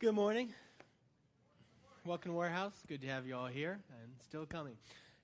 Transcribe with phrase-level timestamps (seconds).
[0.00, 0.54] Good morning.
[2.04, 2.84] Welcome to Warehouse.
[2.86, 4.74] Good to have you all here and still coming.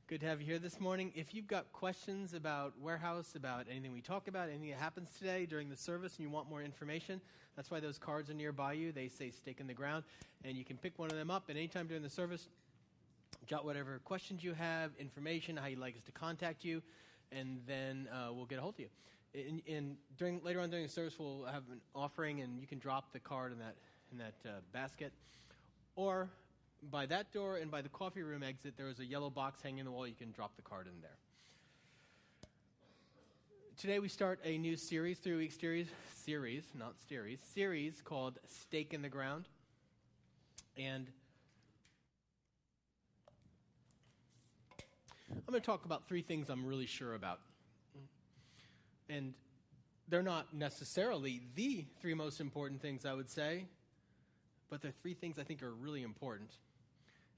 [0.08, 1.12] Good to have you here this morning.
[1.14, 5.46] If you've got questions about Warehouse, about anything we talk about, anything that happens today
[5.46, 7.20] during the service, and you want more information,
[7.54, 8.90] that's why those cards are nearby you.
[8.90, 10.02] They say stake in the ground,
[10.44, 12.48] and you can pick one of them up at any time during the service.
[13.46, 16.82] Jot whatever questions you have, information, how you'd like us to contact you,
[17.30, 18.88] and then uh, we'll get a hold of you.
[19.36, 22.80] And, in, during, later on during the service, we'll have an offering, and you can
[22.80, 23.76] drop the card in that,
[24.14, 25.12] in that uh, basket.
[25.96, 26.28] Or
[26.90, 29.80] by that door and by the coffee room exit, there is a yellow box hanging
[29.80, 30.06] in the wall.
[30.06, 31.16] You can drop the card in there.
[33.76, 38.94] Today we start a new series, three week series, series, not series, series called Stake
[38.94, 39.46] in the Ground.
[40.76, 41.08] And
[45.30, 47.40] I'm going to talk about three things I'm really sure about.
[49.08, 49.34] And
[50.08, 53.66] they're not necessarily the three most important things, I would say,
[54.70, 56.50] but they're three things I think are really important.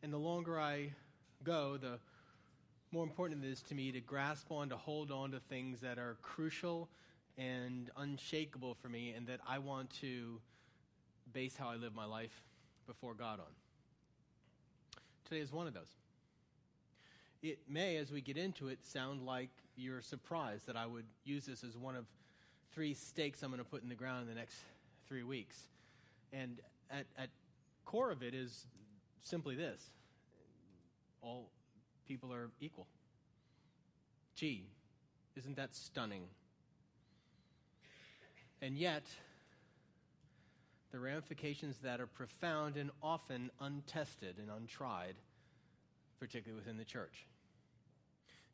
[0.02, 0.92] And the longer I
[1.44, 1.98] go, the
[2.92, 5.98] more important it is to me to grasp on, to hold on to things that
[5.98, 6.88] are crucial
[7.38, 10.40] and unshakable for me, and that I want to
[11.32, 12.42] base how I live my life
[12.86, 13.52] before God on.
[15.28, 15.94] Today is one of those.
[17.42, 21.44] It may, as we get into it, sound like you're surprised that I would use
[21.44, 22.06] this as one of
[22.72, 24.56] three stakes I'm going to put in the ground in the next
[25.06, 25.56] three weeks.
[26.32, 26.58] And
[26.90, 27.28] at, at
[27.84, 28.66] core of it is
[29.22, 29.90] simply this
[31.22, 31.50] all
[32.06, 32.86] people are equal.
[34.36, 34.66] Gee,
[35.34, 36.24] isn't that stunning?
[38.62, 39.02] And yet,
[40.92, 45.16] the ramifications that are profound and often untested and untried,
[46.20, 47.26] particularly within the church.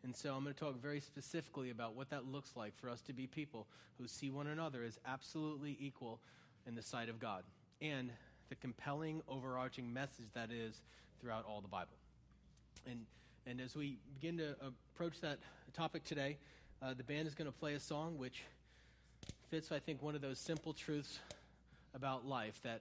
[0.03, 3.01] And so I'm going to talk very specifically about what that looks like for us
[3.03, 6.21] to be people who see one another as absolutely equal
[6.67, 7.45] in the sight of God
[7.83, 8.11] and
[8.49, 10.81] the compelling overarching message that is
[11.21, 11.97] throughout all the Bible.
[12.87, 13.01] And,
[13.47, 14.55] and as we begin to
[14.95, 15.39] approach that
[15.75, 16.39] topic today,
[16.81, 18.43] uh, the band is going to play a song which
[19.51, 21.19] fits, I think, one of those simple truths
[21.95, 22.81] about life that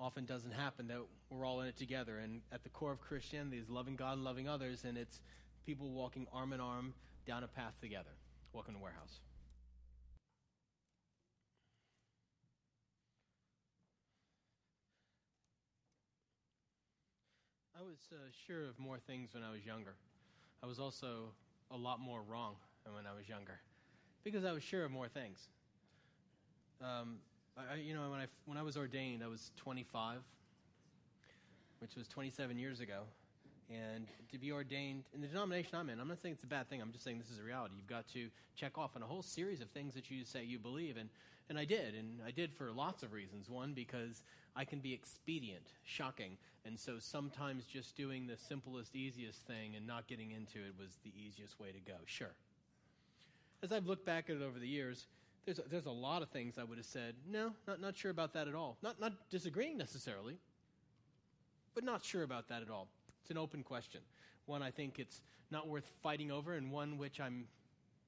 [0.00, 0.98] often doesn't happen that
[1.30, 2.18] we're all in it together.
[2.18, 5.20] And at the core of Christianity is loving God and loving others, and it's
[5.66, 6.94] people walking arm in arm
[7.26, 8.10] down a path together.
[8.52, 9.20] Welcome to Warehouse.
[17.82, 18.16] I was uh,
[18.46, 19.94] sure of more things when I was younger.
[20.62, 21.32] I was also
[21.72, 22.54] a lot more wrong
[22.84, 23.58] than when I was younger
[24.22, 25.48] because I was sure of more things.
[26.80, 27.16] Um,
[27.56, 30.18] I, you know, when I, when I was ordained, I was 25,
[31.80, 33.02] which was 27 years ago.
[33.68, 36.68] And to be ordained in the denomination I'm in, I'm not saying it's a bad
[36.68, 36.80] thing.
[36.80, 37.74] I'm just saying this is a reality.
[37.76, 40.60] You've got to check off on a whole series of things that you say you
[40.60, 40.98] believe.
[40.98, 41.08] And,
[41.52, 41.94] and I did.
[41.94, 43.50] And I did for lots of reasons.
[43.50, 44.22] One, because
[44.56, 46.38] I can be expedient, shocking.
[46.64, 50.96] And so sometimes just doing the simplest, easiest thing and not getting into it was
[51.04, 51.98] the easiest way to go.
[52.06, 52.32] Sure.
[53.62, 55.06] As I've looked back at it over the years,
[55.44, 58.10] there's a, there's a lot of things I would have said, no, not, not sure
[58.10, 58.78] about that at all.
[58.82, 60.38] Not, not disagreeing necessarily,
[61.74, 62.88] but not sure about that at all.
[63.20, 64.00] It's an open question.
[64.46, 65.20] One I think it's
[65.50, 67.44] not worth fighting over, and one which I'm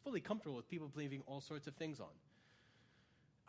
[0.03, 2.07] fully comfortable with people believing all sorts of things on.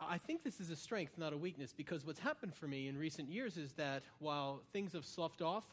[0.00, 2.98] I think this is a strength, not a weakness, because what's happened for me in
[2.98, 5.64] recent years is that while things have sloughed off,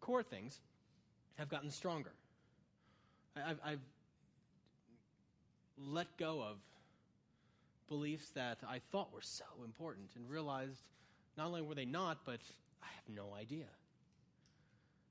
[0.00, 0.60] core things
[1.36, 2.12] have gotten stronger.
[3.36, 3.80] I've, I've
[5.78, 6.58] let go of
[7.88, 10.82] beliefs that I thought were so important and realized
[11.36, 12.40] not only were they not, but
[12.82, 13.66] I have no idea.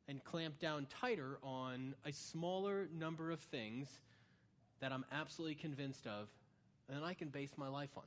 [0.07, 3.88] And clamped down tighter on a smaller number of things
[4.80, 6.28] that I'm absolutely convinced of
[6.91, 8.03] and I can base my life on.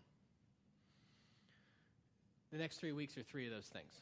[2.53, 3.93] The next three weeks are three of those things.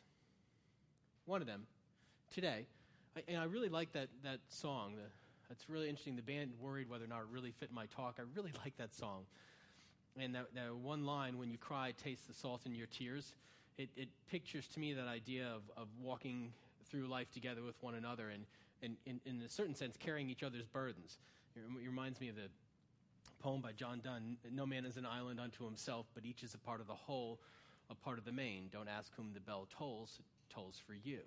[1.25, 1.63] One of them,
[2.35, 2.67] today,
[3.17, 4.95] I, and I really like that, that song.
[4.97, 5.05] The,
[5.51, 6.17] it's really interesting.
[6.17, 8.17] The band worried whether or not it really fit my talk.
[8.19, 9.25] I really like that song.
[10.19, 13.33] And that, that one line, when you cry, taste the salt in your tears,
[13.79, 16.53] it, it pictures to me that idea of, of walking
[16.91, 18.45] through life together with one another and,
[18.83, 21.19] and in, in a certain sense, carrying each other's burdens.
[21.57, 22.49] It reminds me of the
[23.43, 26.59] poem by John Donne No man is an island unto himself, but each is a
[26.59, 27.41] part of the whole,
[27.91, 28.69] a part of the main.
[28.73, 30.25] Don't ask whom the bell tolls, it
[30.55, 31.21] tolls for you.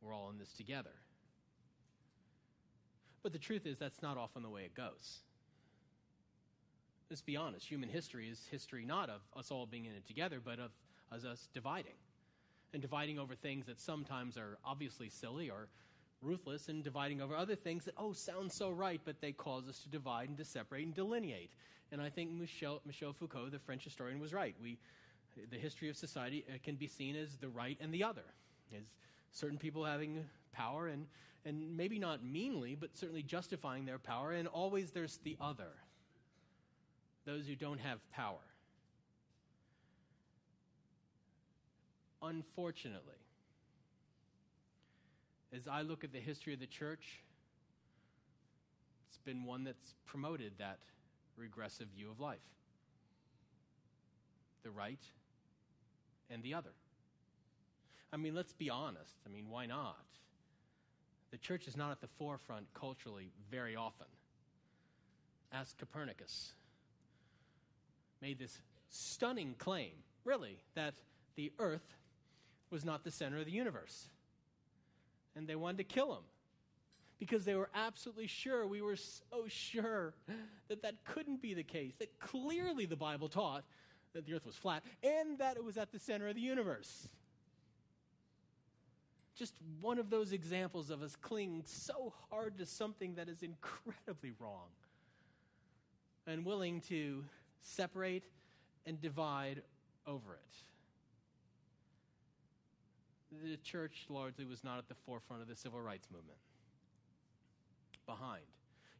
[0.00, 0.90] We're all in this together.
[3.22, 5.20] But the truth is, that's not often the way it goes.
[7.10, 7.66] Let's be honest.
[7.66, 10.70] Human history is history not of us all being in it together, but of,
[11.12, 11.94] of us dividing.
[12.72, 15.68] And dividing over things that sometimes are obviously silly or
[16.24, 19.78] ruthless and dividing over other things that, oh, sound so right, but they cause us
[19.80, 21.50] to divide and to separate and delineate.
[21.92, 24.54] And I think Michel, Michel Foucault, the French historian, was right.
[24.60, 24.78] We
[25.50, 28.24] the history of society uh, can be seen as the right and the other,
[28.76, 28.84] as
[29.32, 31.06] certain people having power and,
[31.44, 35.70] and maybe not meanly, but certainly justifying their power, and always there's the other,
[37.26, 38.38] those who don't have power.
[42.22, 43.23] Unfortunately,
[45.54, 47.22] as I look at the history of the church,
[49.08, 50.78] it's been one that's promoted that
[51.36, 52.38] regressive view of life
[54.62, 55.00] the right
[56.30, 56.70] and the other.
[58.14, 59.14] I mean, let's be honest.
[59.26, 60.06] I mean, why not?
[61.32, 64.06] The church is not at the forefront culturally very often.
[65.52, 66.54] Ask Copernicus.
[68.22, 68.58] Made this
[68.88, 69.92] stunning claim,
[70.24, 70.94] really, that
[71.36, 71.98] the earth
[72.70, 74.08] was not the center of the universe.
[75.36, 76.22] And they wanted to kill him
[77.18, 80.14] because they were absolutely sure, we were so sure
[80.68, 83.64] that that couldn't be the case, that clearly the Bible taught
[84.12, 87.08] that the earth was flat and that it was at the center of the universe.
[89.36, 94.32] Just one of those examples of us clinging so hard to something that is incredibly
[94.38, 94.68] wrong
[96.26, 97.24] and willing to
[97.62, 98.24] separate
[98.86, 99.62] and divide
[100.06, 100.73] over it.
[103.42, 106.38] The church largely was not at the forefront of the civil rights movement.
[108.06, 108.44] Behind.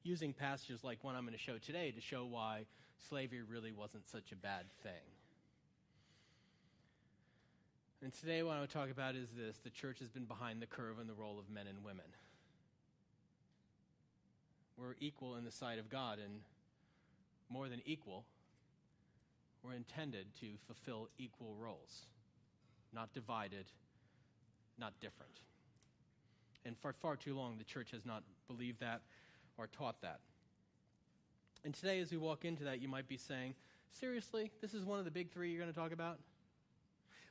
[0.03, 2.67] Using passages like one I'm going to show today to show why
[3.09, 4.93] slavery really wasn't such a bad thing.
[8.03, 10.61] And today, what I want to talk about is this the church has been behind
[10.61, 12.05] the curve in the role of men and women.
[14.77, 16.41] We're equal in the sight of God, and
[17.49, 18.25] more than equal,
[19.63, 22.07] we're intended to fulfill equal roles,
[22.93, 23.67] not divided,
[24.79, 25.33] not different.
[26.65, 29.03] And for far too long, the church has not believed that
[29.59, 30.21] or taught that.
[31.65, 33.55] And today, as we walk into that, you might be saying,
[33.91, 36.19] Seriously, this is one of the big three you're going to talk about?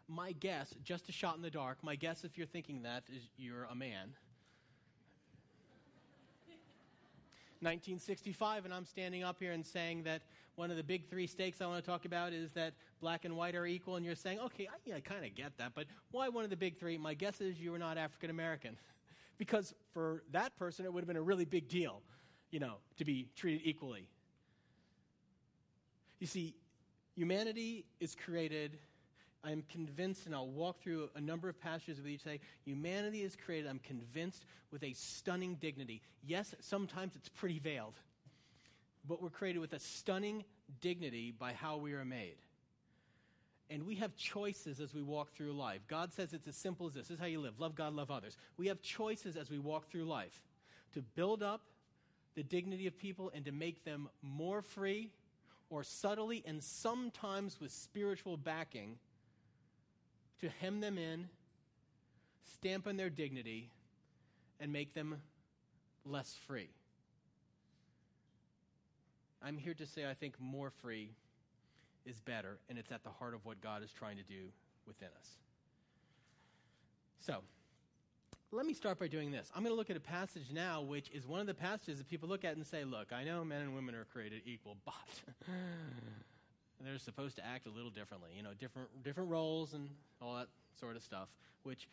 [0.07, 3.27] My guess, just a shot in the dark, my guess if you're thinking that is
[3.37, 4.13] you're a man.
[7.59, 10.21] 1965, and I'm standing up here and saying that
[10.55, 13.35] one of the big three stakes I want to talk about is that black and
[13.35, 16.29] white are equal, and you're saying, okay, I, I kind of get that, but why
[16.29, 16.97] one of the big three?
[16.97, 18.77] My guess is you were not African American.
[19.37, 22.01] because for that person, it would have been a really big deal,
[22.51, 24.07] you know, to be treated equally.
[26.19, 26.55] You see,
[27.15, 28.77] humanity is created.
[29.43, 32.39] I'm convinced, and I'll walk through a number of passages with you today.
[32.63, 36.01] Humanity is created, I'm convinced, with a stunning dignity.
[36.25, 37.99] Yes, sometimes it's pretty veiled,
[39.07, 40.43] but we're created with a stunning
[40.81, 42.37] dignity by how we are made.
[43.69, 45.81] And we have choices as we walk through life.
[45.87, 47.07] God says it's as simple as this.
[47.07, 48.37] This is how you live love God, love others.
[48.57, 50.41] We have choices as we walk through life
[50.93, 51.61] to build up
[52.35, 55.11] the dignity of people and to make them more free
[55.69, 58.97] or subtly and sometimes with spiritual backing
[60.39, 61.29] to hem them in,
[62.55, 63.69] stamp on their dignity,
[64.59, 65.15] and make them
[66.05, 66.69] less free.
[69.43, 71.09] I'm here to say I think more free
[72.05, 74.49] is better, and it's at the heart of what God is trying to do
[74.87, 75.29] within us.
[77.19, 77.37] So,
[78.51, 79.51] let me start by doing this.
[79.55, 82.07] I'm going to look at a passage now, which is one of the passages that
[82.07, 84.93] people look at and say, Look, I know men and women are created equal, but
[86.83, 89.89] they're supposed to act a little differently, you know, different, different roles and
[90.21, 90.47] all that
[90.79, 91.29] sort of stuff,
[91.63, 91.87] which,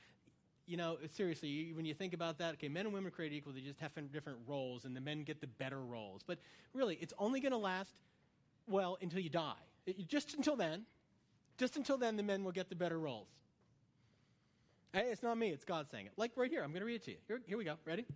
[0.70, 3.52] you know, seriously, when you think about that, okay, men and women are created equal,
[3.52, 6.22] they just have different roles, and the men get the better roles.
[6.24, 6.38] But
[6.72, 7.92] really, it's only going to last,
[8.68, 9.52] well, until you die.
[9.84, 10.84] It, just until then,
[11.58, 13.26] just until then, the men will get the better roles.
[14.92, 16.12] Hey, it's not me, it's God saying it.
[16.16, 17.16] Like right here, I'm going to read it to you.
[17.26, 17.74] Here, here we go.
[17.84, 18.06] Ready?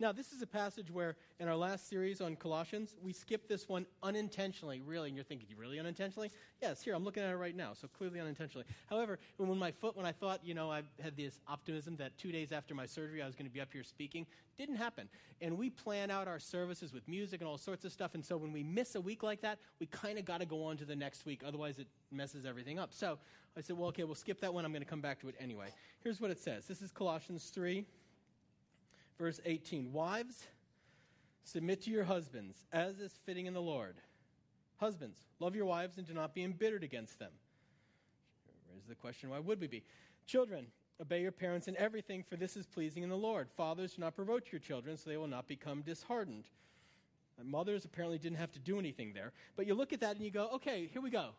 [0.00, 3.68] Now, this is a passage where in our last series on Colossians, we skipped this
[3.68, 5.08] one unintentionally, really.
[5.08, 6.30] And you're thinking, really unintentionally?
[6.62, 8.64] Yes, here, I'm looking at it right now, so clearly unintentionally.
[8.88, 12.32] However, when my foot, when I thought, you know, I had this optimism that two
[12.32, 14.24] days after my surgery I was going to be up here speaking,
[14.56, 15.06] didn't happen.
[15.42, 18.14] And we plan out our services with music and all sorts of stuff.
[18.14, 20.64] And so when we miss a week like that, we kind of got to go
[20.64, 21.42] on to the next week.
[21.46, 22.94] Otherwise, it messes everything up.
[22.94, 23.18] So
[23.54, 24.64] I said, well, okay, we'll skip that one.
[24.64, 25.68] I'm going to come back to it anyway.
[26.02, 27.84] Here's what it says this is Colossians 3
[29.20, 30.46] verse 18 Wives,
[31.44, 33.96] submit to your husbands, as is fitting in the Lord.
[34.78, 37.32] Husbands, love your wives and do not be embittered against them.
[38.72, 39.84] Raises the question why would we be?
[40.26, 40.66] Children,
[41.00, 43.48] obey your parents in everything, for this is pleasing in the Lord.
[43.56, 46.44] Fathers, do not provoke your children, so they will not become disheartened.
[47.44, 49.32] mothers apparently didn't have to do anything there.
[49.54, 51.30] But you look at that and you go, okay, here we go.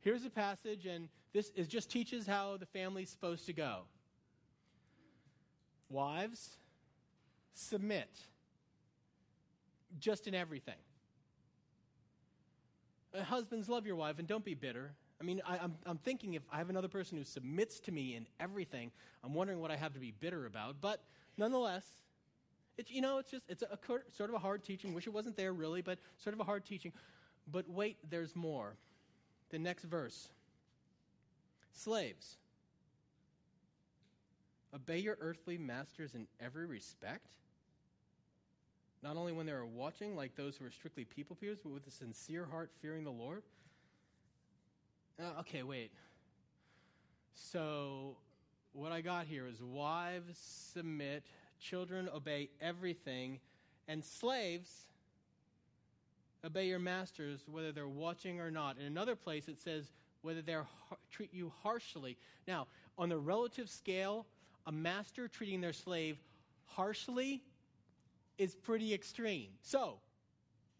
[0.00, 3.82] Here's a passage, and this is just teaches how the family's supposed to go.
[5.88, 6.58] Wives,
[7.54, 8.10] submit
[9.98, 10.74] just in everything.
[13.14, 14.92] Uh, husbands, love your wife and don't be bitter.
[15.20, 18.16] I mean, I, am I'm thinking if I have another person who submits to me
[18.16, 18.90] in everything,
[19.22, 20.76] I'm wondering what I have to be bitter about.
[20.80, 21.00] But
[21.36, 21.84] nonetheless,
[22.76, 23.78] it's, you know, it's just, it's a, a
[24.16, 24.92] sort of a hard teaching.
[24.92, 26.92] Wish it wasn't there really, but sort of a hard teaching.
[27.50, 28.76] But wait, there's more.
[29.50, 30.28] The next verse
[31.72, 32.36] Slaves,
[34.74, 37.34] obey your earthly masters in every respect
[39.04, 41.86] not only when they are watching, like those who are strictly people pleasers, but with
[41.86, 43.42] a sincere heart, fearing the Lord.
[45.20, 45.92] Uh, okay, wait.
[47.34, 48.16] So,
[48.72, 50.38] what I got here is wives
[50.72, 51.22] submit,
[51.60, 53.40] children obey everything,
[53.88, 54.86] and slaves
[56.42, 58.78] obey your masters whether they're watching or not.
[58.78, 59.84] In another place, it says
[60.22, 60.56] whether they
[61.10, 62.16] treat you harshly.
[62.48, 64.24] Now, on the relative scale,
[64.66, 66.16] a master treating their slave
[66.64, 67.42] harshly
[68.38, 69.50] is pretty extreme.
[69.62, 69.98] So,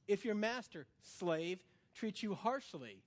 [0.07, 1.63] if your master, slave,
[1.95, 3.03] treats you harshly,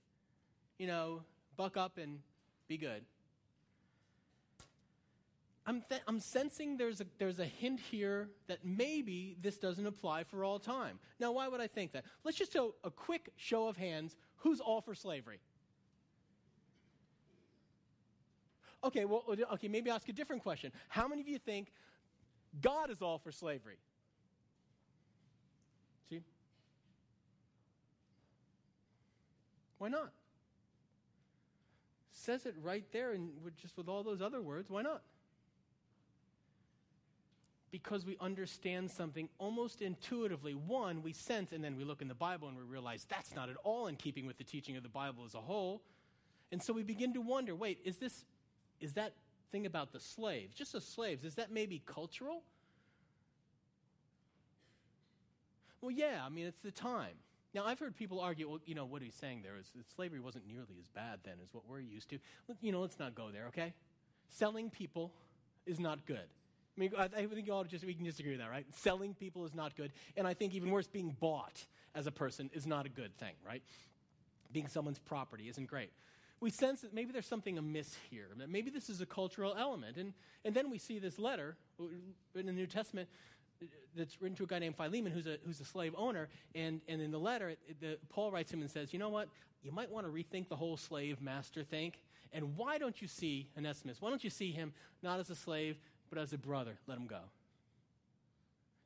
[0.78, 1.22] you know,
[1.56, 2.20] buck up and
[2.66, 3.04] be good.
[5.66, 10.24] I'm, th- I'm sensing there's a, there's a hint here that maybe this doesn't apply
[10.24, 10.98] for all time.
[11.20, 12.04] Now, why would I think that?
[12.24, 14.16] Let's just do a quick show of hands.
[14.36, 15.40] Who's all for slavery?
[18.82, 20.72] Okay, well, okay, maybe ask a different question.
[20.88, 21.70] How many of you think
[22.62, 23.76] God is all for slavery?
[26.08, 26.22] See?
[29.78, 30.12] Why not?
[32.12, 33.30] Says it right there, and
[33.60, 35.02] just with all those other words, why not?
[37.70, 40.54] Because we understand something almost intuitively.
[40.54, 43.50] One, we sense, and then we look in the Bible and we realize that's not
[43.50, 45.82] at all in keeping with the teaching of the Bible as a whole.
[46.50, 48.24] And so we begin to wonder wait, is this,
[48.80, 49.12] is that
[49.52, 52.42] thing about the slaves, just the slaves, is that maybe cultural?
[55.80, 57.14] Well, yeah, I mean, it's the time.
[57.54, 60.46] Now, I've heard people argue, well, you know, what he's saying there is slavery wasn't
[60.46, 62.18] nearly as bad then as what we're used to.
[62.60, 63.72] You know, let's not go there, okay?
[64.28, 65.12] Selling people
[65.66, 66.18] is not good.
[66.76, 68.66] I mean, I think you all just, we can disagree with that, right?
[68.72, 69.92] Selling people is not good.
[70.16, 73.34] And I think even worse, being bought as a person is not a good thing,
[73.44, 73.62] right?
[74.52, 75.90] Being someone's property isn't great.
[76.40, 79.96] We sense that maybe there's something amiss here, that maybe this is a cultural element.
[79.96, 80.12] And,
[80.44, 81.56] and then we see this letter
[82.36, 83.08] in the New Testament
[83.96, 86.28] that's written to a guy named Philemon who's a, who's a slave owner.
[86.54, 89.28] And, and in the letter, the, Paul writes him and says, You know what?
[89.62, 91.92] You might want to rethink the whole slave master thing.
[92.32, 94.00] And why don't you see Onesimus?
[94.00, 94.72] Why don't you see him
[95.02, 95.78] not as a slave,
[96.10, 96.78] but as a brother?
[96.86, 97.20] Let him go.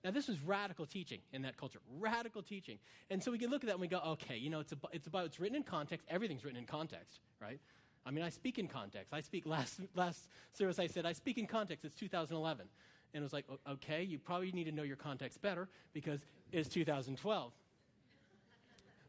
[0.05, 2.79] Now, this was radical teaching in that culture, radical teaching.
[3.11, 4.91] And so we can look at that and we go, okay, you know, it's, about,
[4.93, 6.07] it's about, it's written in context.
[6.11, 7.61] Everything's written in context, right?
[8.05, 9.13] I mean, I speak in context.
[9.13, 11.85] I speak, last, last service I said, I speak in context.
[11.85, 12.67] It's 2011.
[13.15, 16.69] And it was like, okay, you probably need to know your context better because it's
[16.69, 17.53] 2012.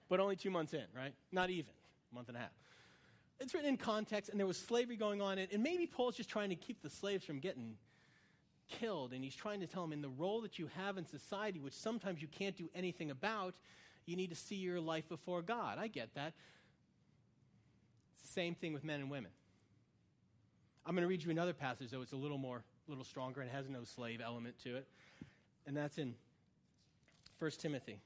[0.10, 1.14] but only two months in, right?
[1.32, 1.72] Not even,
[2.12, 2.52] a month and a half.
[3.40, 6.30] It's written in context, and there was slavery going on, and, and maybe Paul's just
[6.30, 7.76] trying to keep the slaves from getting
[8.70, 11.60] killed, and he's trying to tell them in the role that you have in society,
[11.60, 13.56] which sometimes you can't do anything about,
[14.06, 15.78] you need to see your life before God.
[15.78, 16.34] I get that.
[18.26, 19.32] Same thing with men and women.
[20.86, 23.42] I'm going to read you another passage, though it's a little more a little stronger
[23.42, 24.88] and has no slave element to it.
[25.66, 26.16] And that's in
[27.40, 28.00] 1 Timothy.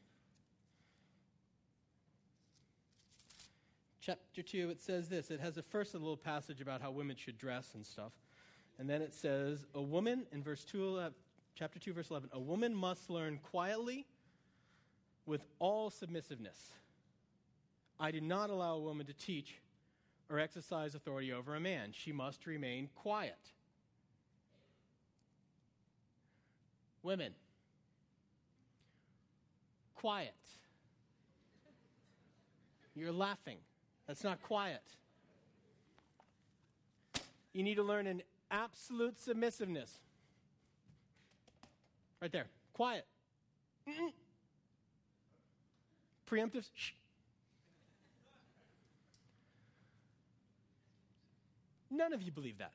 [4.02, 5.32] Chapter 2, it says this.
[5.32, 8.14] It has a first a little passage about how women should dress and stuff.
[8.80, 11.02] And then it says, A woman, in verse 2,
[11.56, 14.06] chapter 2, verse 11, a woman must learn quietly
[15.26, 16.72] with all submissiveness.
[18.00, 19.56] I do not allow a woman to teach
[20.30, 21.92] or exercise authority over a man.
[21.92, 23.40] She must remain quiet.
[27.08, 27.32] Women,
[29.96, 30.36] quiet.
[32.96, 33.60] You're laughing.
[34.08, 34.82] That's not quiet.
[37.54, 40.02] You need to learn an absolute submissiveness.
[42.22, 42.48] Right there.
[42.74, 43.06] Quiet.
[43.88, 44.12] Mm-mm.
[46.30, 46.66] Preemptive.
[46.76, 46.92] Shh.
[51.90, 52.74] None of you believe that.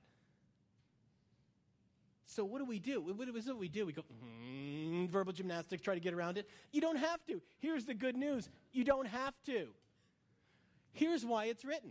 [2.33, 3.01] So what do we do?
[3.01, 3.85] What is it we do?
[3.85, 6.49] We go, mm, verbal gymnastics, try to get around it.
[6.73, 7.43] You don't have to.
[7.59, 8.49] Here's the good news.
[8.73, 9.69] You don't have to.
[10.95, 11.91] Here's why it's written.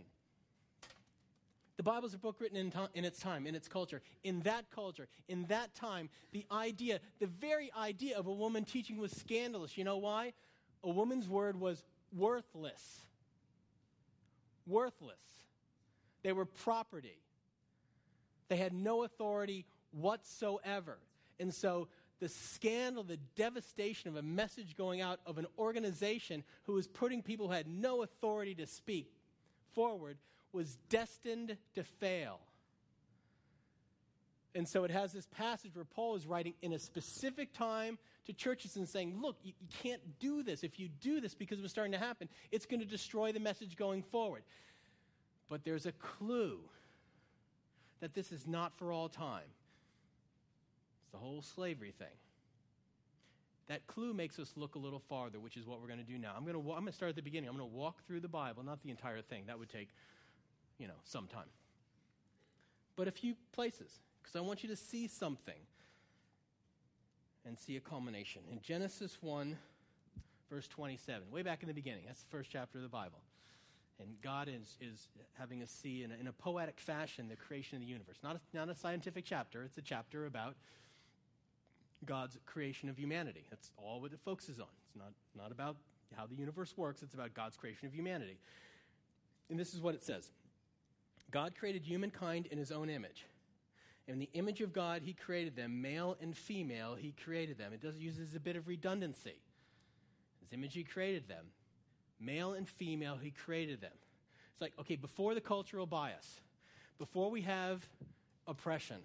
[1.76, 4.02] The Bible's a book written in, to- in its time, in its culture.
[4.24, 8.98] In that culture, in that time, the idea, the very idea of a woman teaching
[8.98, 9.78] was scandalous.
[9.78, 10.32] You know why?
[10.84, 13.00] A woman's word was worthless.
[14.66, 15.16] Worthless.
[16.22, 17.18] They were property.
[18.48, 20.98] They had no authority whatsoever.
[21.38, 21.88] And so
[22.20, 27.22] the scandal, the devastation of a message going out of an organization who was putting
[27.22, 29.10] people who had no authority to speak
[29.74, 30.18] forward
[30.52, 32.38] was destined to fail.
[34.54, 38.32] And so it has this passage where Paul is writing in a specific time to
[38.32, 40.62] churches and saying, look, you, you, can't do this.
[40.62, 43.40] If you do this because it was starting to happen, it's going to destroy the
[43.40, 44.42] message going forward.
[45.48, 46.60] But there's a clue
[48.00, 49.48] that this is not for all time.
[51.12, 52.16] The whole slavery thing.
[53.68, 56.18] That clue makes us look a little farther, which is what we're going to do
[56.18, 56.32] now.
[56.36, 57.48] I'm going to, I'm going to start at the beginning.
[57.48, 59.44] I'm going to walk through the Bible, not the entire thing.
[59.46, 59.88] That would take,
[60.78, 61.46] you know, some time.
[62.96, 65.54] But a few places, because I want you to see something
[67.46, 68.42] and see a culmination.
[68.50, 69.56] In Genesis 1,
[70.50, 73.20] verse 27, way back in the beginning, that's the first chapter of the Bible.
[74.00, 77.76] And God is, is having us see in a, in a poetic fashion the creation
[77.76, 78.16] of the universe.
[78.22, 80.56] Not a, not a scientific chapter, it's a chapter about
[82.04, 83.44] God's creation of humanity.
[83.50, 84.66] That's all what it focuses on.
[84.86, 85.76] It's not, not about
[86.16, 88.38] how the universe works, it's about God's creation of humanity.
[89.50, 90.30] And this is what it says
[91.30, 93.26] God created humankind in his own image.
[94.08, 97.72] In the image of God, he created them, male and female, he created them.
[97.72, 99.36] It does use a bit of redundancy.
[100.40, 101.46] His image, he created them.
[102.18, 103.92] Male and female, he created them.
[104.52, 106.40] It's like, okay, before the cultural bias,
[106.98, 107.86] before we have
[108.46, 108.98] oppression,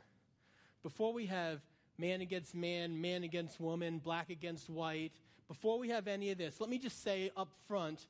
[0.81, 1.61] before we have
[1.97, 5.11] man against man, man against woman, black against white,
[5.47, 8.07] before we have any of this, let me just say up front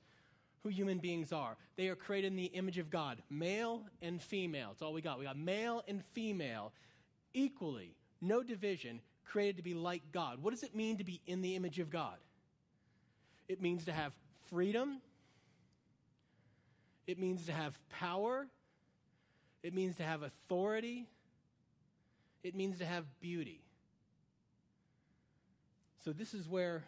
[0.64, 1.56] who human beings are.
[1.76, 4.70] They are created in the image of God, male and female.
[4.70, 5.20] That's all we got.
[5.20, 6.74] We got male and female
[7.34, 10.42] equally, no division, created to be like God.
[10.42, 12.18] What does it mean to be in the image of God?
[13.48, 14.14] It means to have
[14.50, 15.02] freedom,
[17.06, 18.48] it means to have power,
[19.64, 21.08] it means to have authority,
[22.44, 23.62] it means to have beauty.
[26.04, 26.84] So, this is where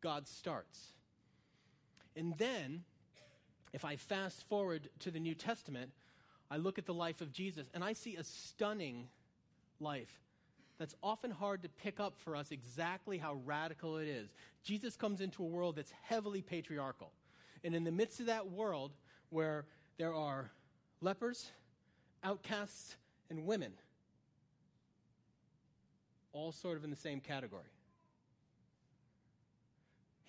[0.00, 0.92] God starts.
[2.16, 2.84] And then
[3.72, 5.92] if I fast forward to the New Testament,
[6.50, 9.08] I look at the life of Jesus and I see a stunning
[9.78, 10.20] life
[10.78, 14.30] that's often hard to pick up for us exactly how radical it is.
[14.64, 17.12] Jesus comes into a world that's heavily patriarchal.
[17.62, 18.92] And in the midst of that world,
[19.28, 19.66] where
[19.98, 20.50] there are
[21.02, 21.50] lepers,
[22.24, 22.96] outcasts,
[23.28, 23.72] and women,
[26.32, 27.64] all sort of in the same category,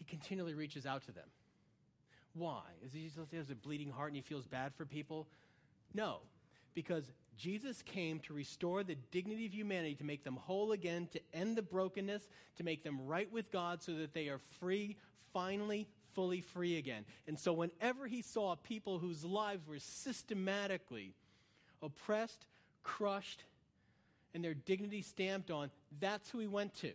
[0.01, 1.27] he continually reaches out to them.
[2.33, 2.63] Why?
[2.83, 5.27] Is he just has a bleeding heart and he feels bad for people?
[5.93, 6.21] No,
[6.73, 11.19] because Jesus came to restore the dignity of humanity, to make them whole again, to
[11.35, 14.97] end the brokenness, to make them right with God so that they are free,
[15.33, 17.05] finally, fully free again.
[17.27, 21.13] And so, whenever he saw people whose lives were systematically
[21.83, 22.47] oppressed,
[22.81, 23.43] crushed,
[24.33, 26.91] and their dignity stamped on, that's who he went to.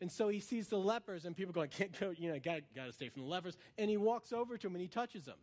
[0.00, 2.60] And so he sees the lepers, and people go, I can't go, you know, got,
[2.74, 3.56] got to stay from the lepers.
[3.76, 5.36] And he walks over to them and he touches them.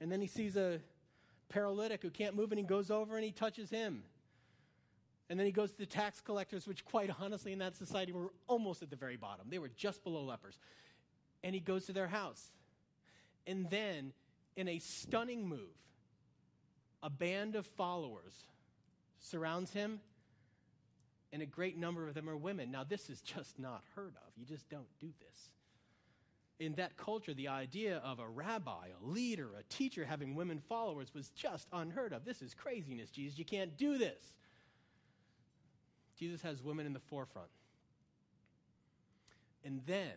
[0.00, 0.80] And then he sees a
[1.48, 4.02] paralytic who can't move, and he goes over and he touches him.
[5.30, 8.30] And then he goes to the tax collectors, which, quite honestly, in that society were
[8.46, 9.46] almost at the very bottom.
[9.48, 10.58] They were just below lepers.
[11.42, 12.50] And he goes to their house.
[13.46, 14.12] And then,
[14.56, 15.76] in a stunning move,
[17.02, 18.44] a band of followers
[19.18, 20.00] surrounds him
[21.34, 22.70] and a great number of them are women.
[22.70, 24.32] Now, this is just not heard of.
[24.36, 25.48] You just don't do this.
[26.60, 31.12] In that culture, the idea of a rabbi, a leader, a teacher having women followers
[31.12, 32.24] was just unheard of.
[32.24, 33.36] This is craziness, Jesus.
[33.36, 34.36] You can't do this.
[36.16, 37.50] Jesus has women in the forefront.
[39.64, 40.12] And then,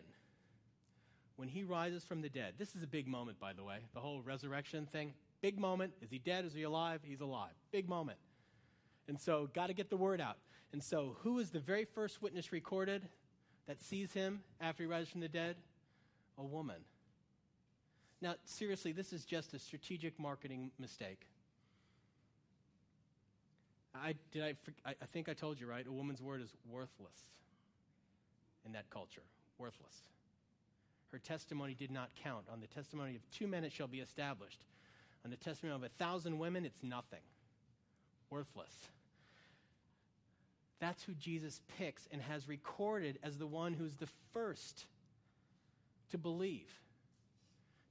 [1.34, 4.00] when he rises from the dead, this is a big moment, by the way, the
[4.00, 5.14] whole resurrection thing.
[5.40, 5.94] Big moment.
[6.00, 6.44] Is he dead?
[6.44, 7.00] Is he alive?
[7.02, 7.50] He's alive.
[7.72, 8.18] Big moment.
[9.08, 10.36] And so, got to get the word out.
[10.72, 13.08] And so, who is the very first witness recorded
[13.66, 15.56] that sees him after he rises from the dead?
[16.36, 16.76] A woman.
[18.20, 21.26] Now, seriously, this is just a strategic marketing mistake.
[23.94, 24.42] I, did
[24.84, 25.86] I, I think I told you, right?
[25.86, 27.26] A woman's word is worthless
[28.64, 29.22] in that culture.
[29.58, 30.02] Worthless.
[31.10, 32.44] Her testimony did not count.
[32.52, 34.60] On the testimony of two men, it shall be established.
[35.24, 37.22] On the testimony of a thousand women, it's nothing.
[38.30, 38.74] Worthless.
[40.80, 44.86] That's who Jesus picks and has recorded as the one who's the first
[46.10, 46.72] to believe,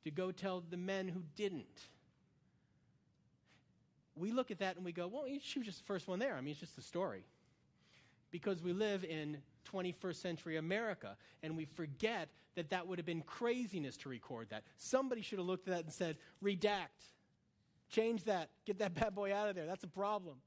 [0.03, 1.81] to go tell the men who didn't.
[4.15, 6.35] We look at that and we go, well, she was just the first one there.
[6.35, 7.25] I mean, it's just a story.
[8.31, 9.37] Because we live in
[9.71, 14.63] 21st century America and we forget that that would have been craziness to record that.
[14.77, 17.13] Somebody should have looked at that and said, redact,
[17.89, 19.67] change that, get that bad boy out of there.
[19.67, 20.37] That's a problem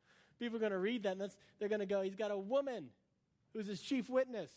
[0.40, 2.86] people are going to read that and they're going to go, he's got a woman
[3.52, 4.50] who's his chief witness.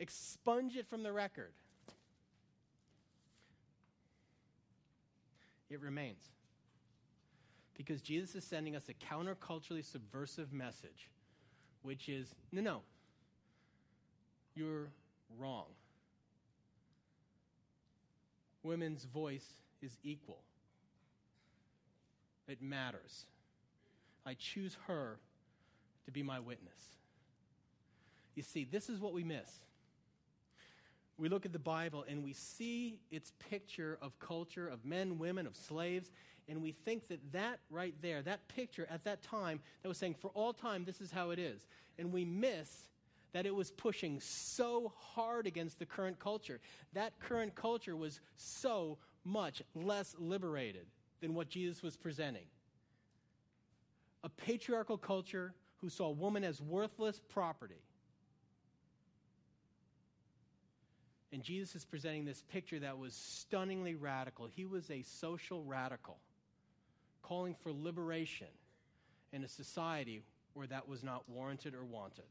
[0.00, 1.52] Expunge it from the record.
[5.70, 6.22] It remains.
[7.76, 11.10] Because Jesus is sending us a counterculturally subversive message,
[11.82, 12.80] which is no, no,
[14.54, 14.88] you're
[15.38, 15.66] wrong.
[18.62, 19.46] Women's voice
[19.82, 20.42] is equal,
[22.48, 23.26] it matters.
[24.26, 25.18] I choose her
[26.04, 26.78] to be my witness.
[28.34, 29.60] You see, this is what we miss.
[31.18, 35.46] We look at the Bible and we see its picture of culture, of men, women,
[35.46, 36.10] of slaves,
[36.48, 40.14] and we think that that right there, that picture at that time, that was saying,
[40.14, 41.66] for all time, this is how it is.
[41.98, 42.88] And we miss
[43.32, 46.60] that it was pushing so hard against the current culture.
[46.92, 50.86] That current culture was so much less liberated
[51.20, 52.46] than what Jesus was presenting.
[54.26, 57.80] A patriarchal culture who saw woman as worthless property.
[61.32, 64.48] And Jesus is presenting this picture that was stunningly radical.
[64.48, 66.18] He was a social radical
[67.22, 68.48] calling for liberation
[69.32, 70.22] in a society
[70.54, 72.24] where that was not warranted or wanted.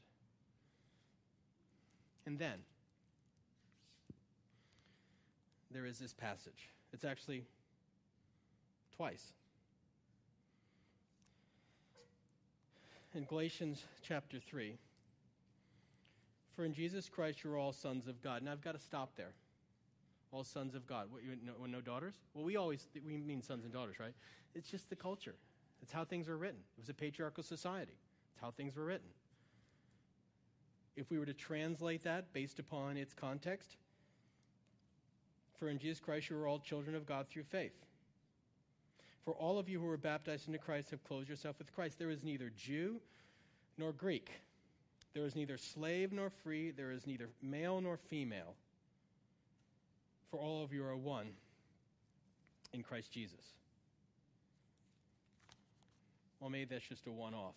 [2.25, 2.59] And then
[5.71, 6.71] there is this passage.
[6.91, 7.45] It's actually
[8.97, 9.31] twice.
[13.15, 14.75] In Galatians chapter 3,
[16.53, 18.43] for in Jesus Christ you're all sons of God.
[18.43, 19.31] Now I've got to stop there
[20.35, 21.07] all sons of God.
[21.09, 22.15] What, you no, no daughters?
[22.33, 24.13] Well, we always we mean sons and daughters, right?
[24.53, 25.35] It's just the culture.
[25.81, 26.59] It's how things were written.
[26.77, 27.97] It was a patriarchal society.
[28.33, 29.07] It's how things were written.
[30.97, 33.77] If we were to translate that based upon its context,
[35.57, 37.85] for in Jesus Christ you are all children of God through faith.
[39.25, 41.97] For all of you who were baptized into Christ have clothed yourself with Christ.
[41.99, 43.01] There is neither Jew
[43.77, 44.29] nor Greek.
[45.13, 46.71] There is neither slave nor free.
[46.71, 48.55] There is neither male nor female
[50.35, 51.27] for all of you are one
[52.73, 53.53] in Christ Jesus.
[56.41, 57.55] Well, maybe that's just a one off.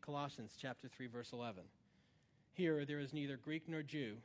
[0.00, 1.62] Colossians chapter 3 verse 11.
[2.54, 4.16] Here there is neither Greek nor Jew,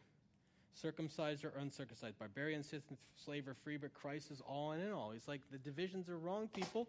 [0.75, 5.11] circumcised or uncircumcised, barbarian, citizen, slave or free, but Christ is all and in all.
[5.11, 6.87] He's like the divisions are wrong, people.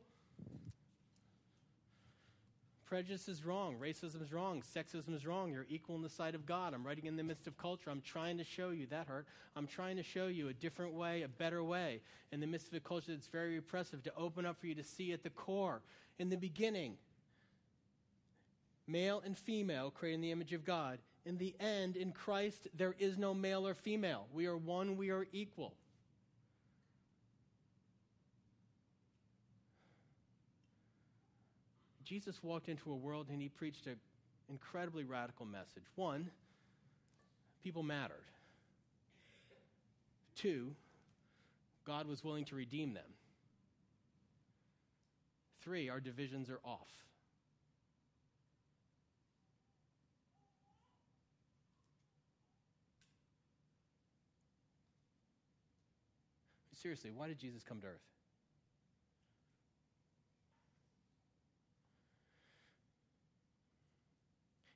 [2.86, 3.76] Prejudice is wrong.
[3.82, 4.62] Racism is wrong.
[4.62, 5.50] Sexism is wrong.
[5.50, 6.72] You're equal in the sight of God.
[6.72, 7.90] I'm writing in the midst of culture.
[7.90, 9.26] I'm trying to show you that hurt.
[9.56, 12.74] I'm trying to show you a different way, a better way in the midst of
[12.74, 15.82] a culture that's very repressive to open up for you to see at the core,
[16.20, 16.96] in the beginning,
[18.86, 21.00] male and female created in the image of God.
[21.26, 24.28] In the end, in Christ, there is no male or female.
[24.32, 25.74] We are one, we are equal.
[32.04, 33.96] Jesus walked into a world and he preached an
[34.48, 35.82] incredibly radical message.
[35.96, 36.30] One,
[37.64, 38.14] people mattered.
[40.36, 40.76] Two,
[41.84, 43.10] God was willing to redeem them.
[45.60, 46.86] Three, our divisions are off.
[56.86, 58.06] Seriously, why did Jesus come to earth?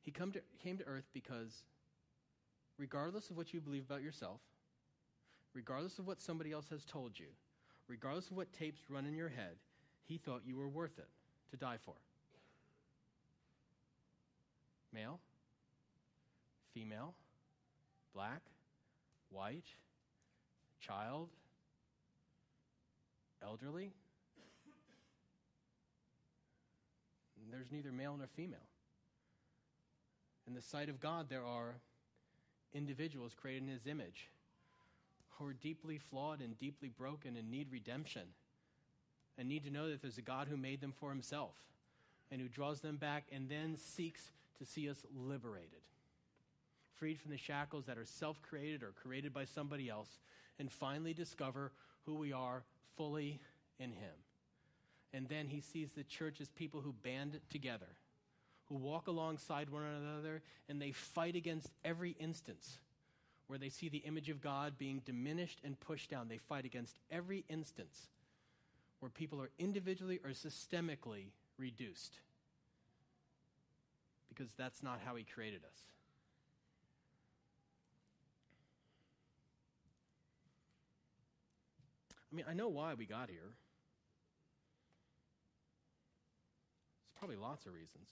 [0.03, 1.63] He come to, came to earth because,
[2.79, 4.41] regardless of what you believe about yourself,
[5.55, 7.27] regardless of what somebody else has told you,
[7.87, 9.55] regardless of what tapes run in your head,
[10.03, 11.07] he thought you were worth it
[11.53, 11.95] to die for.
[14.93, 15.21] Male,
[16.75, 17.15] female,
[18.13, 18.43] black,
[19.31, 19.69] white,
[20.81, 21.29] child,
[23.43, 23.93] elderly.
[27.51, 28.59] There's neither male nor female.
[30.47, 31.75] In the sight of God, there are
[32.73, 34.31] individuals created in His image
[35.31, 38.23] who are deeply flawed and deeply broken and need redemption
[39.37, 41.55] and need to know that there's a God who made them for Himself
[42.31, 45.83] and who draws them back and then seeks to see us liberated,
[46.97, 50.19] freed from the shackles that are self created or created by somebody else,
[50.59, 51.73] and finally discover
[52.07, 52.63] who we are
[53.01, 53.41] fully
[53.79, 54.13] in Him.
[55.15, 57.87] And then He sees the church as people who band together
[58.69, 62.79] who walk alongside one another and they fight against every instance
[63.47, 66.29] where they see the image of God being diminished and pushed down.
[66.29, 68.09] They fight against every instance
[69.01, 72.15] where people are individually or systemically reduced
[74.29, 75.81] because that's not how He created us.
[82.33, 83.39] I mean, I know why we got here.
[87.03, 88.09] There's probably lots of reasons.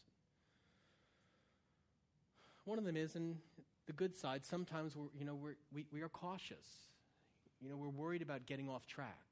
[2.64, 3.36] One of them is, in
[3.86, 6.66] the good side, sometimes we're, you know, we're, we, we are cautious.
[7.60, 9.24] you know, we're worried about getting off track.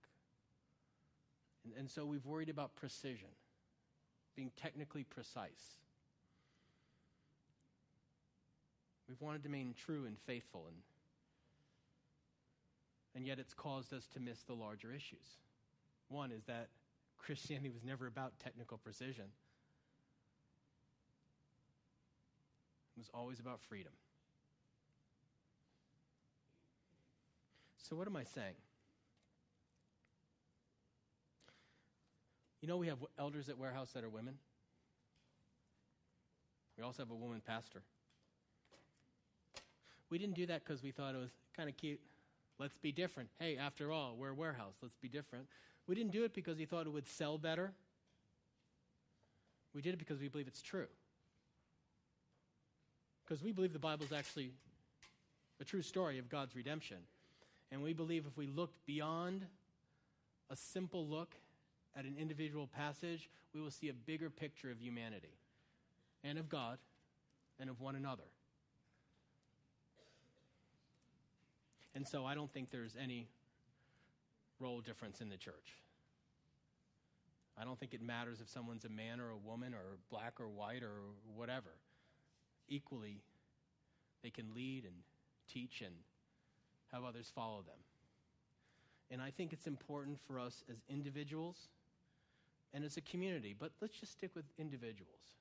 [1.64, 3.28] And, and so we've worried about precision,
[4.34, 5.80] being technically precise.
[9.08, 10.76] We've wanted to remain true and faithful, and,
[13.16, 15.38] and yet it's caused us to miss the larger issues.
[16.08, 16.68] One is that
[17.16, 19.24] Christianity was never about technical precision,
[22.94, 23.92] it was always about freedom.
[27.78, 28.54] So, what am I saying?
[32.60, 34.34] You know, we have elders at Warehouse that are women.
[36.76, 37.82] We also have a woman pastor.
[40.10, 42.00] We didn't do that because we thought it was kind of cute.
[42.58, 43.28] Let's be different.
[43.38, 44.74] Hey, after all, we're a warehouse.
[44.82, 45.46] Let's be different.
[45.86, 47.72] We didn't do it because we thought it would sell better.
[49.74, 50.86] We did it because we believe it's true.
[53.24, 54.52] Because we believe the Bible is actually
[55.60, 56.98] a true story of God's redemption.
[57.70, 59.44] And we believe if we look beyond
[60.50, 61.34] a simple look
[61.96, 65.34] at an individual passage, we will see a bigger picture of humanity
[66.22, 66.78] and of God
[67.58, 68.24] and of one another.
[71.96, 73.26] And so I don't think there's any
[74.60, 75.80] role difference in the church.
[77.58, 80.46] I don't think it matters if someone's a man or a woman or black or
[80.46, 80.92] white or
[81.34, 81.70] whatever.
[82.68, 83.22] Equally,
[84.22, 84.92] they can lead and
[85.50, 85.94] teach and
[86.92, 87.78] have others follow them.
[89.10, 91.56] And I think it's important for us as individuals
[92.74, 95.38] and as a community, but let's just stick with individuals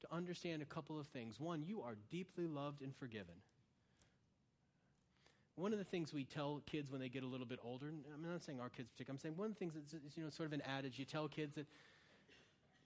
[0.00, 1.38] to understand a couple of things.
[1.38, 3.34] One, you are deeply loved and forgiven
[5.58, 8.30] one of the things we tell kids when they get a little bit older, I'm
[8.30, 10.46] not saying our kids particularly, I'm saying one of the things that's you know sort
[10.46, 11.66] of an adage you tell kids that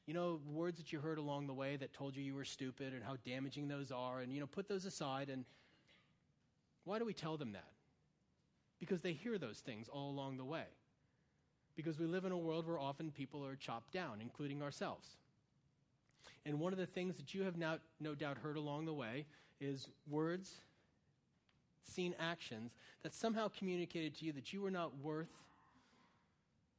[0.06, 2.94] you know words that you heard along the way that told you you were stupid
[2.94, 5.44] and how damaging those are and you know put those aside and
[6.84, 7.68] why do we tell them that?
[8.80, 10.64] Because they hear those things all along the way.
[11.76, 15.06] Because we live in a world where often people are chopped down, including ourselves.
[16.44, 19.26] And one of the things that you have now, no doubt heard along the way
[19.60, 20.60] is words
[21.84, 25.32] seen actions that somehow communicated to you that you were not worth,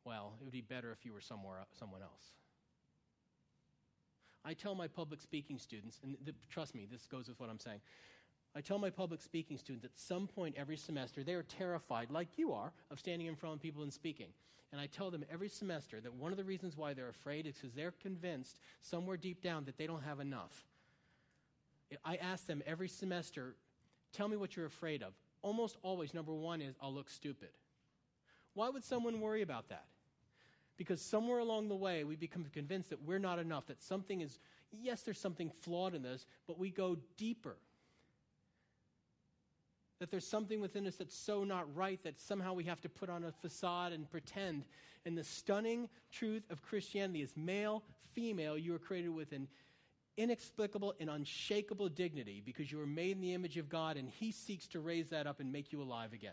[0.05, 2.31] well, it would be better if you were somewhere, someone else.
[4.45, 6.17] I tell my public speaking students, and
[6.49, 7.79] trust me, this goes with what I'm saying.
[8.55, 12.27] I tell my public speaking students at some point every semester, they are terrified, like
[12.37, 14.27] you are, of standing in front of people and speaking.
[14.71, 17.55] And I tell them every semester that one of the reasons why they're afraid is
[17.55, 20.65] because they're convinced somewhere deep down that they don't have enough.
[22.03, 23.55] I ask them every semester,
[24.13, 25.13] Tell me what you're afraid of.
[25.41, 27.49] Almost always, number one is, I'll look stupid.
[28.53, 29.85] Why would someone worry about that?
[30.77, 34.39] Because somewhere along the way, we become convinced that we're not enough, that something is,
[34.71, 37.57] yes, there's something flawed in this, but we go deeper.
[39.99, 43.09] That there's something within us that's so not right that somehow we have to put
[43.09, 44.65] on a facade and pretend.
[45.05, 49.47] And the stunning truth of Christianity is male, female, you are created with an
[50.17, 54.31] inexplicable and unshakable dignity because you were made in the image of God and He
[54.31, 56.31] seeks to raise that up and make you alive again.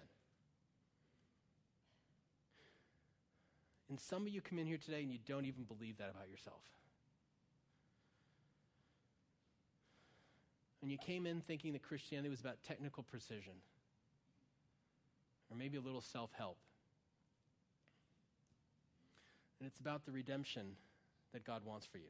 [3.88, 6.28] And some of you come in here today and you don't even believe that about
[6.28, 6.62] yourself.
[10.82, 13.52] And you came in thinking that Christianity was about technical precision
[15.50, 16.56] or maybe a little self help.
[19.58, 20.76] And it's about the redemption
[21.32, 22.08] that God wants for you.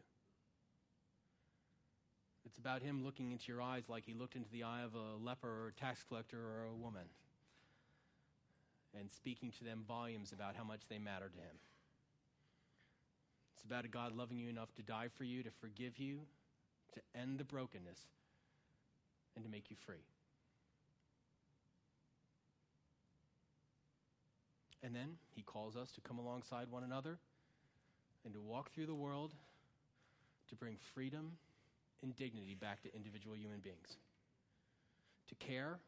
[2.47, 5.23] It's about him looking into your eyes like he looked into the eye of a
[5.23, 7.05] leper or a tax collector or a woman
[8.99, 11.57] and speaking to them volumes about how much they matter to him.
[13.55, 16.21] It's about a God loving you enough to die for you, to forgive you,
[16.95, 18.01] to end the brokenness,
[19.37, 20.03] and to make you free.
[24.83, 27.19] And then he calls us to come alongside one another
[28.25, 29.35] and to walk through the world
[30.49, 31.33] to bring freedom
[32.03, 33.97] and dignity back to individual human beings,
[35.29, 35.79] to care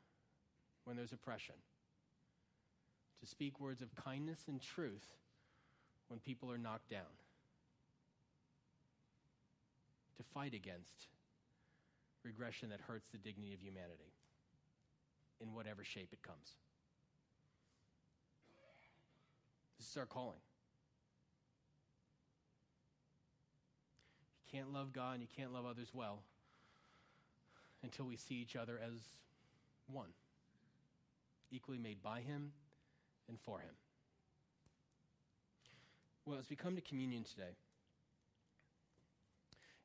[0.84, 1.54] when there's oppression,
[3.20, 5.06] to speak words of kindness and truth
[6.08, 7.12] when people are knocked down,
[10.16, 11.06] to fight against
[12.24, 14.12] regression that hurts the dignity of humanity
[15.40, 16.56] in whatever shape it comes.
[19.78, 20.38] This is our calling.
[24.52, 26.20] Can't love God and you can't love others well
[27.82, 28.92] until we see each other as
[29.90, 30.08] one,
[31.50, 32.52] equally made by Him
[33.28, 33.74] and for Him.
[36.24, 37.56] Well, as we come to communion today,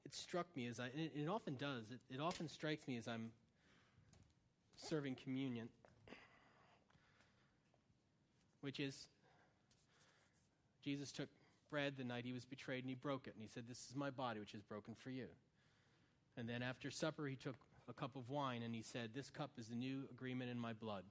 [0.06, 3.08] it struck me as I, it, it often does, it, it often strikes me as
[3.08, 3.32] I'm
[4.78, 5.70] serving communion
[8.62, 9.08] which is
[10.84, 11.30] Jesus took
[11.70, 13.34] bread the night he was betrayed and he broke it.
[13.34, 15.28] And he said, This is my body, which is broken for you.
[16.38, 17.56] And then after supper, he took
[17.90, 20.74] a cup of wine and he said, This cup is the new agreement in my
[20.74, 21.04] blood,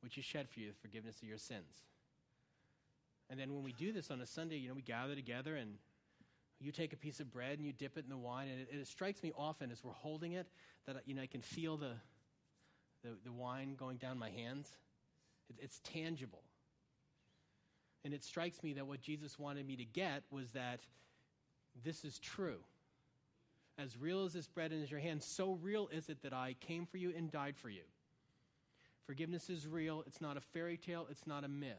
[0.00, 1.84] which is shed for you, the forgiveness of your sins.
[3.30, 5.74] And then when we do this on a Sunday, you know, we gather together and
[6.60, 8.48] you take a piece of bread and you dip it in the wine.
[8.48, 10.46] And it, it strikes me often as we're holding it
[10.86, 11.92] that, you know, I can feel the,
[13.04, 14.70] the, the wine going down my hands.
[15.50, 16.42] It, it's tangible.
[18.04, 20.80] And it strikes me that what Jesus wanted me to get was that
[21.84, 22.58] this is true.
[23.78, 26.86] As real as this bread is your hand, so real is it that I came
[26.86, 27.82] for you and died for you.
[29.06, 30.02] Forgiveness is real.
[30.06, 31.76] It's not a fairy tale, it's not a myth.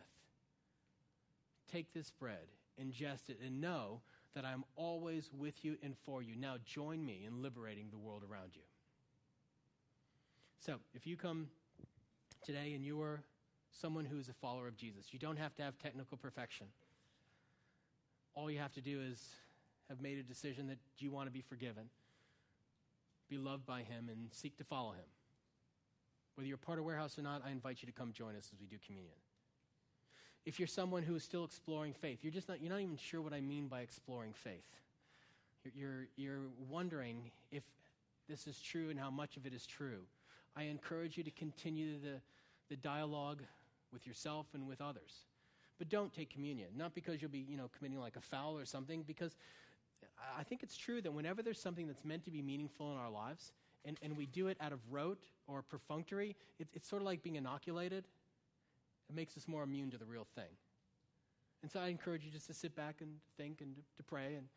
[1.71, 2.47] Take this bread,
[2.81, 4.01] ingest it, and know
[4.33, 6.35] that I'm always with you and for you.
[6.35, 8.61] Now join me in liberating the world around you.
[10.59, 11.47] So, if you come
[12.43, 13.21] today and you are
[13.79, 15.07] someone who is a follower of Jesus.
[15.11, 16.67] You don't have to have technical perfection.
[18.35, 19.21] All you have to do is
[19.89, 21.89] have made a decision that you want to be forgiven,
[23.29, 25.05] be loved by Him, and seek to follow Him.
[26.35, 28.59] Whether you're part of Warehouse or not, I invite you to come join us as
[28.59, 29.15] we do communion.
[30.45, 33.21] If you're someone who is still exploring faith, you're just not, you're not even sure
[33.21, 34.53] what I mean by exploring faith.
[35.63, 37.63] You're, you're, you're wondering if
[38.29, 39.99] this is true and how much of it is true.
[40.55, 42.21] I encourage you to continue the,
[42.69, 43.41] the dialogue
[43.91, 45.25] with yourself and with others.
[45.77, 48.65] But don't take communion, not because you'll be, you know, committing like a foul or
[48.65, 49.35] something, because
[50.37, 53.09] I think it's true that whenever there's something that's meant to be meaningful in our
[53.09, 53.53] lives,
[53.85, 57.23] and, and we do it out of rote or perfunctory, it, it's sort of like
[57.23, 58.05] being inoculated.
[59.09, 60.51] It makes us more immune to the real thing.
[61.61, 64.35] And so I encourage you just to sit back and think and to, pray.
[64.35, 64.47] And,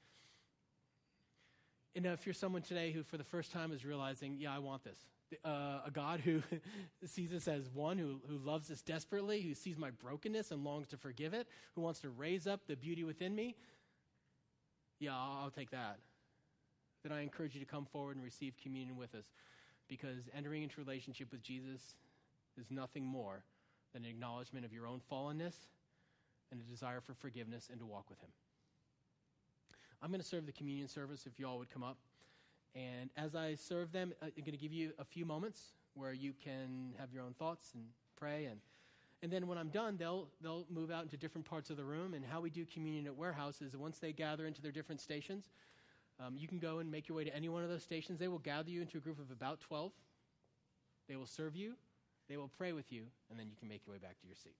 [1.95, 4.85] and if you're someone today who, for the first time, is realizing, yeah, I want
[4.85, 4.99] this,
[5.45, 6.42] uh, a God who
[7.07, 10.88] sees us as one who, who loves us desperately, who sees my brokenness and longs
[10.88, 13.57] to forgive it, who wants to raise up the beauty within me,
[14.99, 15.99] yeah, I'll, I'll take that.
[17.03, 19.25] Then I encourage you to come forward and receive communion with us
[19.88, 21.97] because entering into relationship with Jesus
[22.57, 23.42] is nothing more
[23.92, 25.55] than an acknowledgement of your own fallenness
[26.51, 28.31] and a desire for forgiveness and to walk with Him.
[30.01, 31.99] I'm going to serve the communion service if you all would come up.
[32.74, 35.61] And as I serve them, uh, I'm going to give you a few moments
[35.94, 37.85] where you can have your own thoughts and
[38.16, 38.46] pray.
[38.46, 38.61] And,
[39.22, 42.14] and then when I'm done, they'll, they'll move out into different parts of the room.
[42.14, 45.50] And how we do communion at Warehouse is once they gather into their different stations,
[46.18, 48.18] um, you can go and make your way to any one of those stations.
[48.18, 49.92] They will gather you into a group of about 12.
[51.08, 51.74] They will serve you,
[52.28, 54.37] they will pray with you, and then you can make your way back to your
[54.37, 54.54] seat.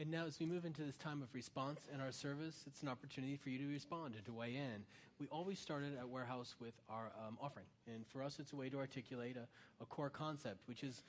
[0.00, 2.88] And now, as we move into this time of response in our service, it's an
[2.88, 4.84] opportunity for you to respond and to weigh in.
[5.18, 7.66] We always started at Warehouse with our um, offering.
[7.92, 9.48] And for us, it's a way to articulate a,
[9.82, 11.02] a core concept, which is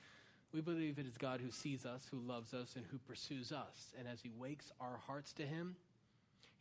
[0.52, 3.92] we believe it is God who sees us, who loves us, and who pursues us.
[3.96, 5.76] And as He wakes our hearts to Him,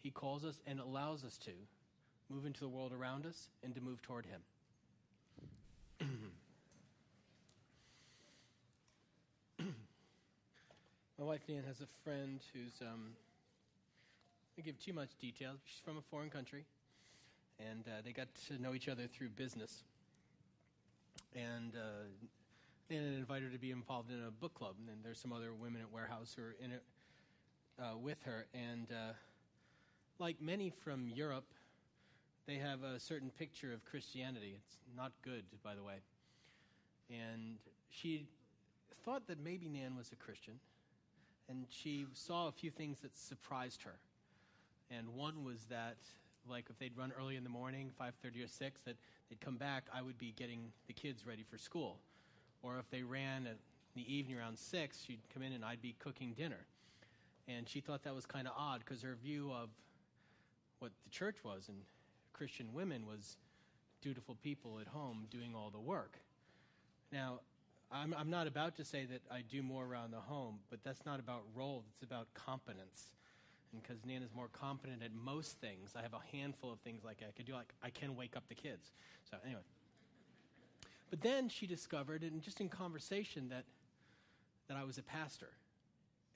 [0.04, 1.52] He calls us and allows us to
[2.30, 4.42] move into the world around us and to move toward Him.
[11.20, 13.08] My wife Nan has a friend who's um,
[14.58, 15.60] I give too much details.
[15.66, 16.64] She's from a foreign country,
[17.60, 19.84] and uh, they got to know each other through business.
[21.36, 22.08] And uh,
[22.90, 25.54] Nan invited her to be involved in a book club, and then there's some other
[25.54, 26.84] women at Warehouse who are in it
[27.78, 28.46] uh, with her.
[28.54, 29.12] And uh,
[30.20, 31.52] like many from Europe,
[32.48, 34.56] they have a certain picture of Christianity.
[34.56, 35.96] It's not good, by the way.
[37.10, 37.58] And
[37.90, 38.26] she
[39.04, 40.62] thought that maybe Nan was a Christian
[41.50, 43.96] and she saw a few things that surprised her.
[44.92, 45.98] And one was that,
[46.50, 48.96] like, if they'd run early in the morning, 5.30 or 6, that
[49.30, 51.98] they'd come back, I would be getting the kids ready for school.
[52.62, 53.56] Or if they ran in
[53.96, 56.66] the evening around 6, she'd come in and I'd be cooking dinner.
[57.48, 59.70] And she thought that was kind of odd because her view of
[60.80, 61.78] what the church was and
[62.34, 63.38] Christian women was
[64.02, 66.20] dutiful people at home doing all the work.
[67.12, 67.40] Now,
[67.92, 71.06] I'm, I'm not about to say that I do more around the home, but that's
[71.06, 73.12] not about role, it's about competence.
[73.72, 77.18] And because Nana's more competent at most things, I have a handful of things like
[77.28, 77.54] I could do.
[77.54, 78.92] Like I can wake up the kids.
[79.30, 79.62] So anyway.
[81.10, 83.66] But then she discovered, and just in conversation, that
[84.68, 85.50] that I was a pastor.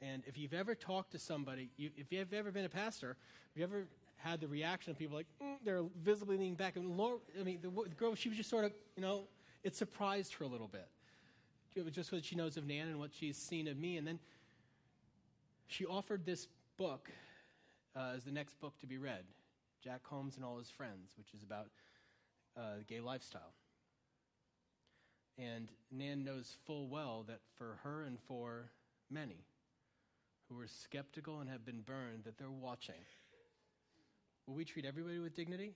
[0.02, 3.16] And if you've ever talked to somebody, you, if you've ever been a pastor,
[3.52, 3.86] if you ever
[4.18, 6.76] had the reaction of people like mm, they're visibly leaning back?
[6.76, 9.28] And Lord, I mean, the, the girl, she was just sort of, you know,
[9.64, 10.88] it surprised her a little bit.
[11.92, 13.98] Just what she knows of Nan and what she's seen of me.
[13.98, 14.20] And then
[15.68, 16.48] she offered this
[16.78, 17.10] book
[17.96, 19.24] uh, as the next book to be read
[19.84, 21.68] Jack Holmes and All His Friends, which is about
[22.58, 23.54] uh, gay lifestyle.
[25.38, 28.70] And Nan knows full well that for her and for
[29.10, 29.46] many
[30.50, 32.96] who are skeptical and have been burned, that they're watching.
[34.46, 35.74] Will we treat everybody with dignity?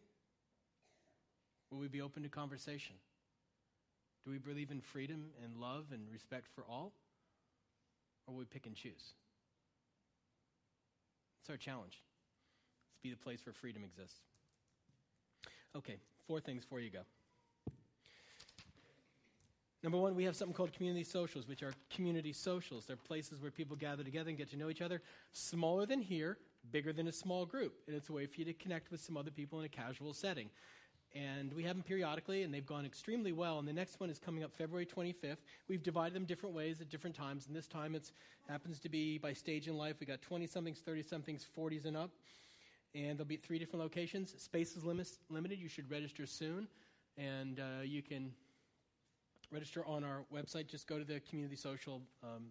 [1.72, 2.96] Will we be open to conversation?
[4.28, 6.92] Do we believe in freedom and love and respect for all?
[8.28, 9.14] Or will we pick and choose?
[11.40, 12.04] It's our challenge.
[12.92, 14.20] Let's be the place where freedom exists.
[15.78, 15.96] Okay,
[16.28, 17.04] four things before you go.
[19.82, 22.86] Number one, we have something called community socials, which are community socials.
[22.86, 25.02] They're places where people gather together and get to know each other.
[25.32, 26.38] Smaller than here,
[26.70, 27.76] bigger than a small group.
[27.88, 30.14] And it's a way for you to connect with some other people in a casual
[30.14, 30.50] setting.
[31.18, 33.58] And we have them periodically, and they've gone extremely well.
[33.58, 35.38] And the next one is coming up February 25th.
[35.68, 37.48] We've divided them different ways at different times.
[37.48, 38.12] And this time it
[38.48, 39.96] happens to be by stage in life.
[40.00, 42.12] We got 20 somethings, 30 somethings, 40s and up.
[42.94, 44.36] And there'll be three different locations.
[44.38, 45.60] Space is lim- limited.
[45.60, 46.68] You should register soon.
[47.18, 48.32] And uh, you can
[49.52, 50.68] register on our website.
[50.68, 52.44] Just go to the community social um,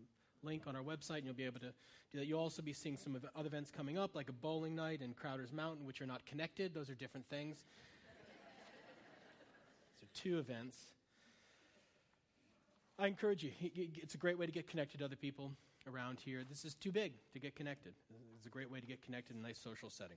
[0.42, 1.72] link on our website, and you'll be able to
[2.12, 2.26] do that.
[2.26, 5.14] You'll also be seeing some of other events coming up, like a bowling night and
[5.14, 6.74] Crowder's Mountain, which are not connected.
[6.74, 7.64] Those are different things.
[10.16, 10.76] Two events.
[12.98, 13.50] I encourage you.
[13.60, 15.52] It's a great way to get connected to other people
[15.86, 16.42] around here.
[16.48, 17.92] This is too big to get connected.
[18.36, 20.16] It's a great way to get connected in a nice social setting.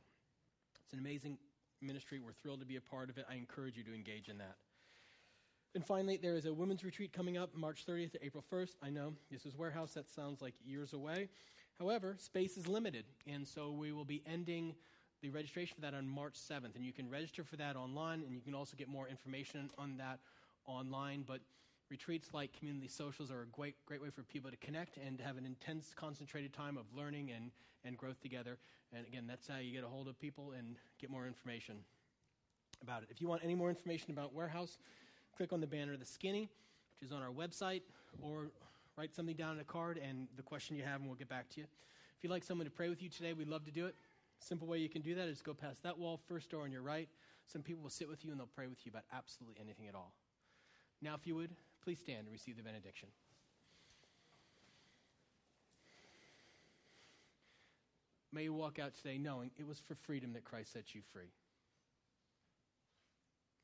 [0.85, 1.37] It's an amazing
[1.81, 2.19] ministry.
[2.19, 3.25] We're thrilled to be a part of it.
[3.29, 4.55] I encourage you to engage in that.
[5.75, 8.75] And finally, there is a women's retreat coming up March 30th to April 1st.
[8.81, 11.29] I know this is warehouse, that sounds like years away.
[11.77, 14.73] However, space is limited, and so we will be ending
[15.21, 16.75] the registration for that on March 7th.
[16.75, 19.97] And you can register for that online, and you can also get more information on
[19.97, 20.19] that
[20.65, 21.23] online.
[21.27, 21.41] But
[21.89, 25.37] retreats like community socials are a great, great way for people to connect and have
[25.37, 27.51] an intense, concentrated time of learning and,
[27.83, 28.57] and growth together.
[28.93, 31.75] And again, that's how you get a hold of people and get more information
[32.81, 33.09] about it.
[33.11, 34.77] If you want any more information about Warehouse,
[35.35, 36.49] click on the banner The Skinny,
[36.99, 37.81] which is on our website,
[38.21, 38.51] or
[38.97, 41.49] write something down in a card and the question you have, and we'll get back
[41.49, 41.65] to you.
[42.17, 43.95] If you'd like someone to pray with you today, we'd love to do it.
[44.39, 46.81] Simple way you can do that is go past that wall, first door on your
[46.81, 47.09] right.
[47.45, 49.95] Some people will sit with you and they'll pray with you about absolutely anything at
[49.95, 50.13] all.
[51.01, 51.51] Now, if you would,
[51.83, 53.09] please stand and receive the benediction.
[58.31, 61.31] May you walk out today knowing it was for freedom that Christ set you free.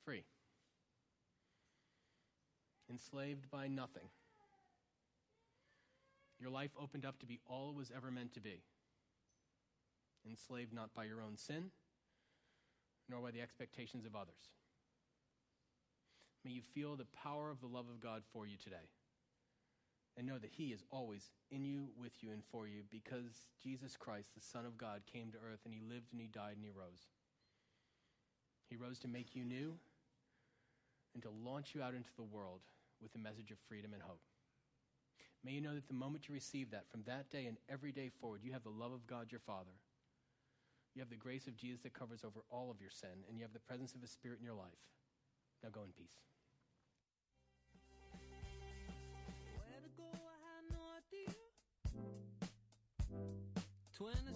[0.04, 0.24] Free
[2.90, 4.08] enslaved by nothing.
[6.40, 8.62] Your life opened up to be all it was ever meant to be.
[10.28, 11.72] Enslaved not by your own sin,
[13.10, 14.50] nor by the expectations of others.
[16.44, 18.90] May you feel the power of the love of God for you today.
[20.18, 23.98] And know that He is always in you, with you, and for you because Jesus
[23.98, 26.64] Christ, the Son of God, came to earth and He lived and He died and
[26.64, 27.10] He rose.
[28.70, 29.74] He rose to make you new
[31.14, 32.62] and to launch you out into the world
[33.02, 34.22] with a message of freedom and hope.
[35.44, 38.10] May you know that the moment you receive that, from that day and every day
[38.22, 39.72] forward, you have the love of God your Father.
[40.96, 43.44] You have the grace of Jesus that covers over all of your sin, and you
[43.44, 44.80] have the presence of His Spirit in your life.
[45.62, 46.16] Now go in peace.
[53.98, 54.35] Twenty-six